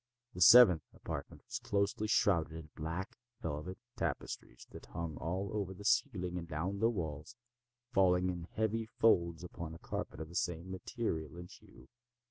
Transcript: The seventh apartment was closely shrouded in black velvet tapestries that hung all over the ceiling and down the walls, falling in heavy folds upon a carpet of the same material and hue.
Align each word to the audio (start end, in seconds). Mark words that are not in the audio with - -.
The 0.33 0.41
seventh 0.41 0.81
apartment 0.95 1.43
was 1.45 1.59
closely 1.59 2.07
shrouded 2.07 2.53
in 2.53 2.69
black 2.75 3.15
velvet 3.39 3.77
tapestries 3.95 4.65
that 4.71 4.87
hung 4.87 5.15
all 5.17 5.51
over 5.53 5.75
the 5.75 5.85
ceiling 5.85 6.39
and 6.39 6.47
down 6.47 6.79
the 6.79 6.89
walls, 6.89 7.35
falling 7.91 8.31
in 8.31 8.45
heavy 8.45 8.87
folds 8.97 9.43
upon 9.43 9.75
a 9.75 9.77
carpet 9.77 10.19
of 10.19 10.29
the 10.29 10.33
same 10.35 10.71
material 10.71 11.37
and 11.37 11.51
hue. 11.51 11.87